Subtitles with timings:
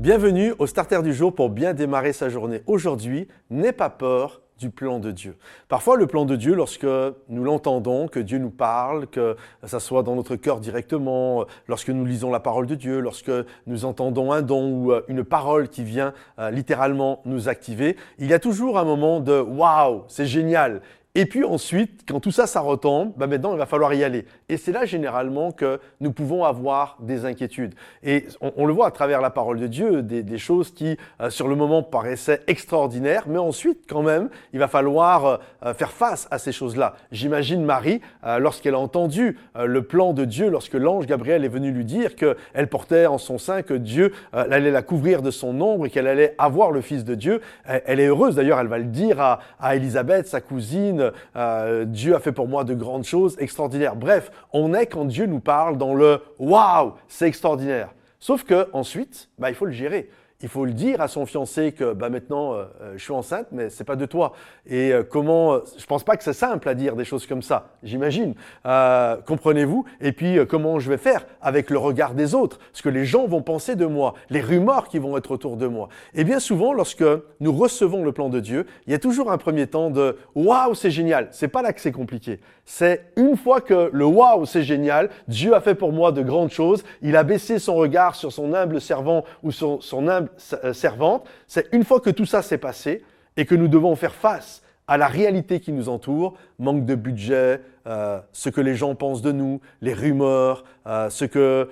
[0.00, 2.62] Bienvenue au Starter du jour pour bien démarrer sa journée.
[2.66, 5.36] Aujourd'hui, n'aie pas peur du plan de Dieu.
[5.68, 6.86] Parfois, le plan de Dieu, lorsque
[7.28, 12.06] nous l'entendons, que Dieu nous parle, que ça soit dans notre cœur directement, lorsque nous
[12.06, 13.30] lisons la parole de Dieu, lorsque
[13.66, 18.26] nous entendons un don ou euh, une parole qui vient euh, littéralement nous activer, il
[18.26, 20.80] y a toujours un moment de waouh, c'est génial.
[21.20, 24.24] Et puis ensuite, quand tout ça, ça retombe, bah maintenant, il va falloir y aller.
[24.48, 27.74] Et c'est là généralement que nous pouvons avoir des inquiétudes.
[28.02, 31.46] Et on, le voit à travers la parole de Dieu, des, choses qui, euh, sur
[31.46, 36.26] le moment, paraissaient extraordinaires, mais ensuite, quand même, il va falloir euh, euh, faire face
[36.30, 36.94] à ces choses-là.
[37.12, 38.00] J'imagine Marie,
[38.38, 42.68] lorsqu'elle a entendu le plan de Dieu, lorsque l'ange Gabriel est venu lui dire qu'elle
[42.70, 46.34] portait en son sein que Dieu allait la couvrir de son ombre et qu'elle allait
[46.38, 47.42] avoir le Fils de Dieu.
[47.64, 52.14] Elle, est heureuse, d'ailleurs, elle va le dire à, à Élisabeth, sa cousine, euh, Dieu
[52.14, 53.96] a fait pour moi de grandes choses extraordinaires.
[53.96, 57.94] Bref, on est quand Dieu nous parle dans le waouh, c'est extraordinaire.
[58.18, 60.10] Sauf que ensuite, bah, il faut le gérer
[60.42, 63.48] il faut le dire à son fiancé que bah maintenant euh, euh, je suis enceinte,
[63.52, 64.32] mais c'est pas de toi.
[64.66, 67.70] Et euh, comment Je pense pas que c'est simple à dire des choses comme ça.
[67.82, 68.34] J'imagine.
[68.64, 69.84] Comprenez-vous?
[70.00, 72.58] Et puis comment je vais faire avec le regard des autres?
[72.72, 75.66] Ce que les gens vont penser de moi, les rumeurs qui vont être autour de
[75.66, 75.88] moi.
[76.14, 77.04] Et bien souvent, lorsque
[77.40, 80.74] nous recevons le plan de Dieu, il y a toujours un premier temps de waouh,
[80.74, 81.28] c'est génial.
[81.32, 82.40] C'est pas là que c'est compliqué.
[82.64, 85.10] C'est une fois que le waouh, c'est génial.
[85.28, 86.84] Dieu a fait pour moi de grandes choses.
[87.02, 91.68] Il a baissé son regard sur son humble servant ou son, humble euh, servante, c'est
[91.72, 93.04] une fois que tout ça s'est passé
[93.36, 97.60] et que nous devons faire face à la réalité qui nous entoure, manque de budget,
[97.86, 101.68] euh, ce que les gens pensent de nous, les rumeurs, euh, ce que,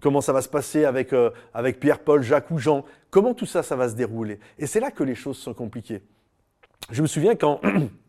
[0.00, 1.14] comment ça va se passer avec,
[1.54, 4.40] avec Pierre, Paul, Jacques ou Jean, comment tout ça, ça va se dérouler.
[4.58, 6.02] Et c'est là que les choses sont compliquées.
[6.90, 7.60] Je me souviens quand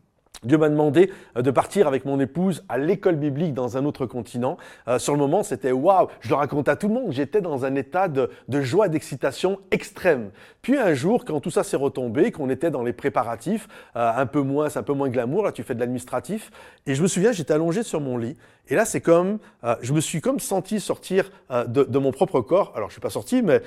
[0.44, 4.06] Dieu m'a demandé euh, de partir avec mon épouse à l'école biblique dans un autre
[4.06, 4.56] continent.
[4.88, 7.64] Euh, sur le moment, c'était waouh, je le raconte à tout le monde, j'étais dans
[7.64, 10.30] un état de, joie, d'excitation extrême.
[10.62, 14.26] Puis un jour, quand tout ça s'est retombé, qu'on était dans les préparatifs, euh, un
[14.26, 16.50] peu moins, c'est un peu moins glamour, là tu fais de l'administratif,
[16.86, 18.36] et je me souviens, j'étais allongé sur mon lit,
[18.68, 19.38] et là c'est comme,
[19.82, 23.10] je me suis comme senti sortir de, de, mon propre corps, alors je suis pas
[23.10, 23.60] sorti, mais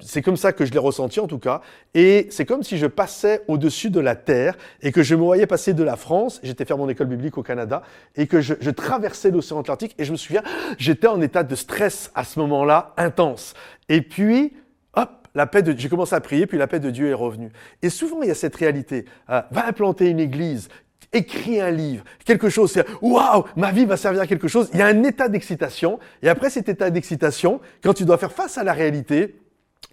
[0.00, 1.60] c'est comme ça que je l'ai ressenti en tout cas.
[1.94, 5.46] Et c'est comme si je passais au-dessus de la terre et que je me voyais
[5.46, 7.82] passer de la France, j'étais faire mon école biblique au Canada,
[8.16, 10.42] et que je, traversais l'océan Atlantique et je me souviens,
[10.78, 13.54] j'étais en état de stress à ce moment-là, intense.
[13.88, 14.54] Et puis,
[14.94, 17.50] hop, la paix de, j'ai commencé à prier, puis la paix de Dieu est revenue.
[17.82, 19.06] Et souvent, il y a cette réalité.
[19.30, 20.68] Euh, va implanter une église,
[21.12, 24.68] écris un livre, quelque chose, c'est waouh, ma vie va servir à quelque chose.
[24.72, 25.98] Il y a un état d'excitation.
[26.22, 29.36] Et après cet état d'excitation, quand tu dois faire face à la réalité,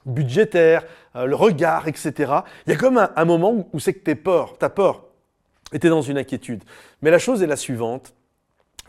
[0.06, 0.84] budgétaire,
[1.16, 2.34] euh, le regard, etc.
[2.66, 5.06] Il y a comme un, moment où, c'est que t'es peur, t'as peur,
[5.72, 6.64] et t'es dans une inquiétude.
[7.02, 8.14] Mais la chose est la suivante,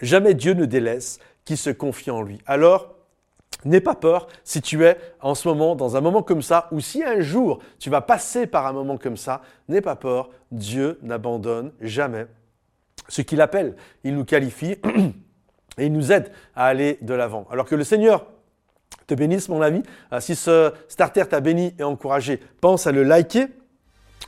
[0.00, 2.38] jamais Dieu ne délaisse qui se confie en lui.
[2.46, 2.94] Alors,
[3.64, 6.80] N'aie pas peur si tu es en ce moment dans un moment comme ça, ou
[6.80, 10.98] si un jour tu vas passer par un moment comme ça, n'aie pas peur, Dieu
[11.02, 12.26] n'abandonne jamais
[13.08, 13.76] ce qu'il appelle.
[14.02, 14.76] Il nous qualifie
[15.78, 17.46] et il nous aide à aller de l'avant.
[17.50, 18.26] Alors que le Seigneur
[19.06, 19.82] te bénisse, mon ami.
[20.12, 23.46] Euh, si ce starter t'a béni et encouragé, pense à le liker,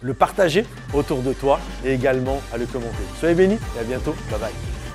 [0.03, 2.97] le partager autour de toi et également à le commenter.
[3.19, 4.15] Soyez bénis et à bientôt.
[4.31, 4.86] Bye bye.